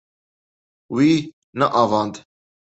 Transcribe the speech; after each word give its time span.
Wî 0.95 1.09
neavand. 1.59 2.15